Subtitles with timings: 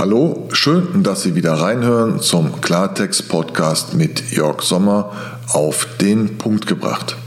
[0.00, 5.12] Hallo, schön, dass Sie wieder reinhören zum Klartext-Podcast mit Jörg Sommer
[5.52, 7.18] auf den Punkt gebracht.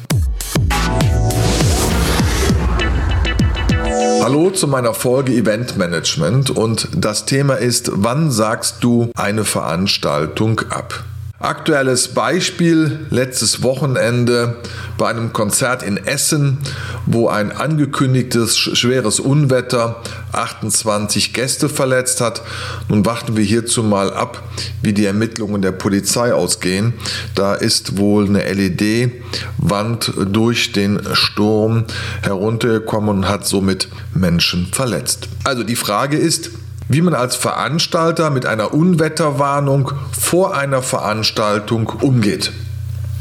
[4.24, 10.62] Hallo zu meiner Folge Event Management und das Thema ist, wann sagst du eine Veranstaltung
[10.72, 11.04] ab?
[11.44, 14.62] Aktuelles Beispiel letztes Wochenende
[14.98, 16.60] bei einem Konzert in Essen,
[17.06, 20.02] wo ein angekündigtes schweres Unwetter
[20.32, 22.44] 28 Gäste verletzt hat.
[22.88, 24.42] Nun warten wir hierzu mal ab,
[24.84, 26.94] wie die Ermittlungen der Polizei ausgehen.
[27.36, 31.84] Da ist wohl eine LED-Wand durch den Sturm
[32.22, 35.28] heruntergekommen und hat somit Menschen verletzt.
[35.44, 36.52] Also die Frage ist,
[36.88, 42.52] wie man als Veranstalter mit einer Unwetterwarnung vor einer Veranstaltung umgeht.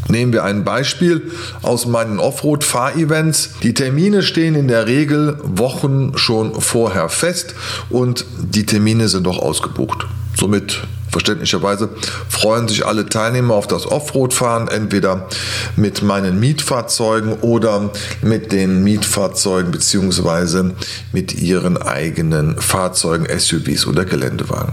[0.08, 1.30] Nehmen wir ein Beispiel
[1.62, 3.54] aus meinen Offroad-Fahrevents.
[3.62, 7.54] Die Termine stehen in der Regel Wochen schon vorher fest
[7.88, 10.06] und die Termine sind auch ausgebucht.
[10.36, 11.90] Somit Verständlicherweise
[12.28, 15.28] freuen sich alle Teilnehmer auf das Offroad-Fahren, entweder
[15.76, 17.90] mit meinen Mietfahrzeugen oder
[18.22, 20.70] mit den Mietfahrzeugen bzw.
[21.12, 24.72] mit ihren eigenen Fahrzeugen, SUVs oder Geländewagen.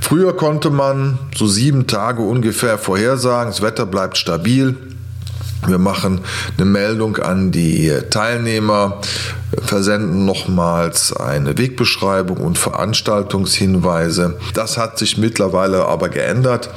[0.00, 4.76] Früher konnte man so sieben Tage ungefähr vorhersagen, das Wetter bleibt stabil.
[5.66, 6.20] Wir machen
[6.56, 9.00] eine Meldung an die Teilnehmer,
[9.58, 14.38] versenden nochmals eine Wegbeschreibung und Veranstaltungshinweise.
[14.54, 16.70] Das hat sich mittlerweile aber geändert.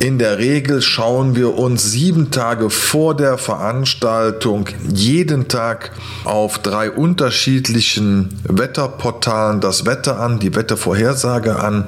[0.00, 5.92] In der Regel schauen wir uns sieben Tage vor der Veranstaltung jeden Tag
[6.24, 11.86] auf drei unterschiedlichen Wetterportalen das Wetter an, die Wettervorhersage an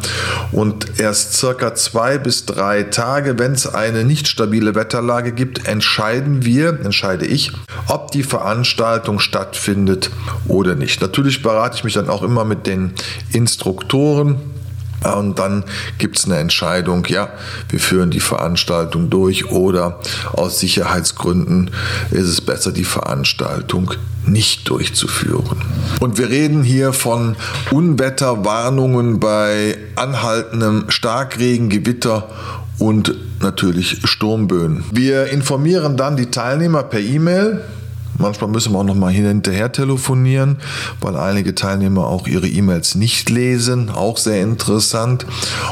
[0.53, 6.45] und erst circa zwei bis drei Tage, wenn es eine nicht stabile Wetterlage gibt, entscheiden
[6.45, 7.51] wir, entscheide ich,
[7.89, 10.11] ob die Veranstaltung stattfindet
[10.47, 11.01] oder nicht.
[11.03, 12.93] Natürlich berate ich mich dann auch immer mit den
[13.33, 14.56] Instruktoren
[15.05, 15.65] und dann
[15.99, 17.29] gibt es eine Entscheidung, ja,
[17.69, 20.01] wir führen die Veranstaltung durch oder
[20.33, 21.71] aus Sicherheitsgründen
[22.11, 23.93] ist es besser, die Veranstaltung
[24.25, 25.63] nicht durchzuführen.
[26.01, 27.37] Und wir reden hier von
[27.71, 32.29] Unwetterwarnungen bei anhaltendem Starkregen, Gewitter
[32.79, 34.85] und natürlich Sturmböen.
[34.91, 37.63] Wir informieren dann die Teilnehmer per E-Mail
[38.19, 40.59] Manchmal müssen wir auch noch mal hinterher telefonieren,
[41.01, 43.91] weil einige Teilnehmer auch ihre E-Mails nicht lesen.
[43.91, 45.27] Auch sehr interessant.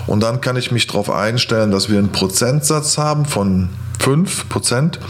[0.06, 3.69] Und dann kann ich mich darauf einstellen, dass wir einen Prozentsatz haben von
[4.05, 5.01] 5 Prozent,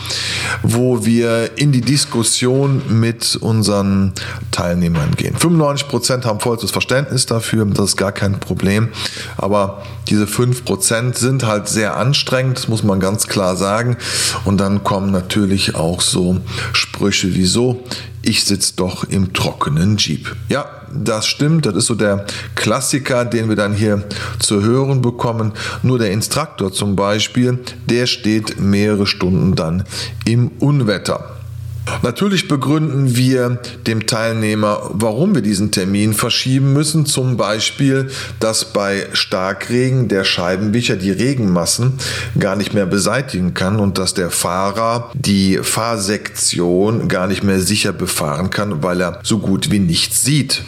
[0.63, 4.13] wo wir in die Diskussion mit unseren
[4.53, 5.35] Teilnehmern gehen.
[5.37, 8.91] 95 Prozent haben vollstes Verständnis dafür, das ist gar kein Problem.
[9.37, 13.97] Aber diese 5 Prozent sind halt sehr anstrengend, das muss man ganz klar sagen.
[14.45, 16.39] Und dann kommen natürlich auch so
[16.73, 17.83] Sprüche wie so,
[18.27, 20.35] ich sitze doch im trockenen Jeep.
[20.49, 24.05] Ja, das stimmt, das ist so der Klassiker, den wir dann hier
[24.39, 25.53] zu hören bekommen.
[25.83, 29.85] Nur der Instruktor zum Beispiel, der steht mehrere Stunden dann
[30.25, 31.37] im Unwetter.
[32.03, 37.07] Natürlich begründen wir dem Teilnehmer, warum wir diesen Termin verschieben müssen.
[37.07, 41.95] Zum Beispiel, dass bei Starkregen der Scheibenwischer die Regenmassen
[42.39, 47.93] gar nicht mehr beseitigen kann und dass der Fahrer die Fahrsektion gar nicht mehr sicher
[47.93, 50.63] befahren kann, weil er so gut wie nichts sieht.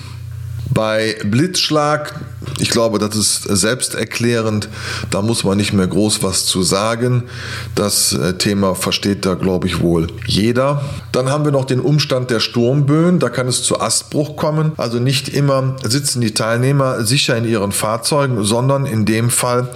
[0.70, 2.14] Bei Blitzschlag,
[2.58, 4.68] ich glaube, das ist selbsterklärend,
[5.10, 7.24] da muss man nicht mehr groß was zu sagen.
[7.74, 10.82] Das äh, Thema versteht da, glaube ich, wohl jeder.
[11.12, 14.72] Dann haben wir noch den Umstand der Sturmböen, da kann es zu Astbruch kommen.
[14.76, 19.68] Also nicht immer sitzen die Teilnehmer sicher in ihren Fahrzeugen, sondern in dem Fall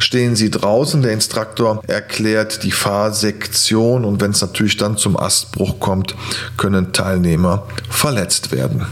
[0.00, 1.02] stehen sie draußen.
[1.02, 6.14] Der Instruktor erklärt die Fahrsektion und wenn es natürlich dann zum Astbruch kommt,
[6.56, 8.86] können Teilnehmer verletzt werden.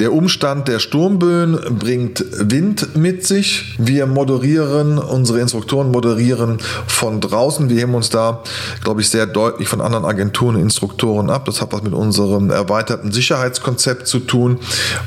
[0.00, 3.76] Der Umstand der Sturmböen bringt Wind mit sich.
[3.78, 7.68] Wir moderieren, unsere Instruktoren moderieren von draußen.
[7.68, 8.42] Wir heben uns da,
[8.82, 11.44] glaube ich, sehr deutlich von anderen Agenturen und Instruktoren ab.
[11.44, 14.58] Das hat was mit unserem erweiterten Sicherheitskonzept zu tun,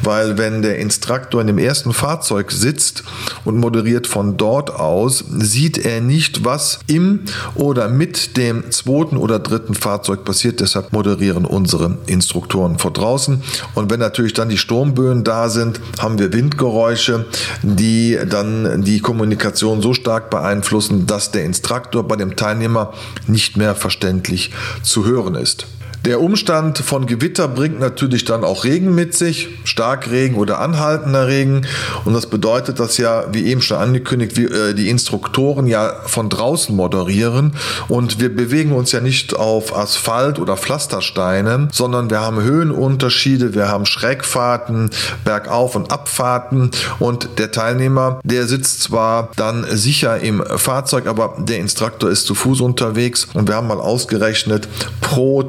[0.04, 3.04] weil wenn der Instruktor in dem ersten Fahrzeug sitzt
[3.46, 7.22] und moderiert von dort aus, sieht er nicht, was im
[7.56, 10.60] oder mit dem zweiten oder dritten Fahrzeug passiert.
[10.60, 13.42] Deshalb moderieren unsere Instruktoren von draußen.
[13.76, 17.26] Und wenn natürlich dann die Sturmböen da sind, haben wir Windgeräusche,
[17.62, 22.94] die dann die Kommunikation so stark beeinflussen, dass der Instruktor bei dem Teilnehmer
[23.28, 24.52] nicht mehr verständlich
[24.84, 25.68] zu hören ist.
[26.08, 31.68] Der Umstand von Gewitter bringt natürlich dann auch Regen mit sich, Starkregen oder anhaltender Regen.
[32.06, 36.74] Und das bedeutet, dass ja, wie eben schon angekündigt, äh, die Instruktoren ja von draußen
[36.74, 37.52] moderieren.
[37.90, 43.68] Und wir bewegen uns ja nicht auf Asphalt oder Pflastersteinen, sondern wir haben Höhenunterschiede, wir
[43.68, 44.92] haben Schrägfahrten,
[45.26, 46.72] Bergauf- und Abfahrten.
[47.00, 52.34] Und der Teilnehmer, der sitzt zwar dann sicher im Fahrzeug, aber der Instruktor ist zu
[52.34, 53.28] Fuß unterwegs.
[53.34, 54.70] Und wir haben mal ausgerechnet,
[55.02, 55.44] pro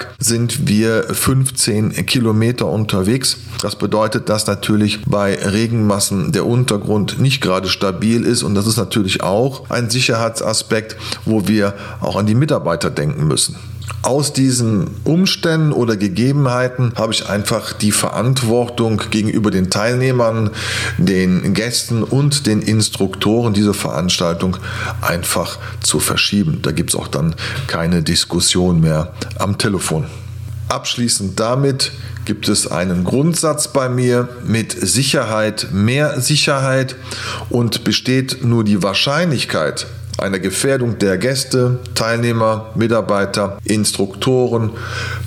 [0.00, 3.36] Tag sind wir 15 Kilometer unterwegs.
[3.60, 8.76] Das bedeutet, dass natürlich bei Regenmassen der Untergrund nicht gerade stabil ist und das ist
[8.76, 13.56] natürlich auch ein Sicherheitsaspekt, wo wir auch an die Mitarbeiter denken müssen.
[14.02, 20.50] Aus diesen Umständen oder Gegebenheiten habe ich einfach die Verantwortung gegenüber den Teilnehmern,
[20.96, 24.56] den Gästen und den Instruktoren diese Veranstaltung
[25.02, 26.60] einfach zu verschieben.
[26.62, 27.34] Da gibt es auch dann
[27.66, 30.06] keine Diskussion mehr am Telefon.
[30.68, 31.92] Abschließend damit
[32.24, 36.96] gibt es einen Grundsatz bei mir mit Sicherheit, mehr Sicherheit
[37.48, 39.86] und besteht nur die Wahrscheinlichkeit,
[40.20, 44.70] einer Gefährdung der Gäste, Teilnehmer, Mitarbeiter, Instruktoren,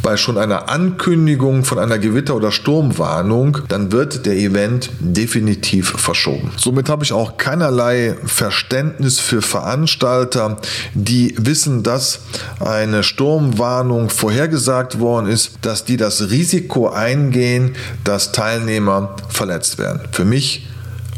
[0.01, 6.51] bei schon einer Ankündigung von einer Gewitter- oder Sturmwarnung, dann wird der Event definitiv verschoben.
[6.57, 10.57] Somit habe ich auch keinerlei Verständnis für Veranstalter,
[10.93, 12.19] die wissen, dass
[12.59, 20.01] eine Sturmwarnung vorhergesagt worden ist, dass die das Risiko eingehen, dass Teilnehmer verletzt werden.
[20.11, 20.67] Für mich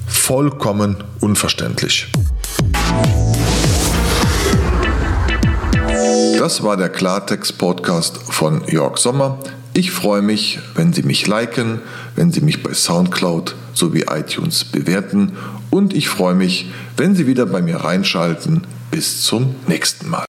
[0.07, 2.07] vollkommen unverständlich.
[6.45, 9.39] Das war der Klartext-Podcast von Jörg Sommer.
[9.73, 11.81] Ich freue mich, wenn Sie mich liken,
[12.15, 15.37] wenn Sie mich bei SoundCloud sowie iTunes bewerten
[15.71, 18.61] und ich freue mich, wenn Sie wieder bei mir reinschalten.
[18.91, 20.25] Bis zum nächsten Mal.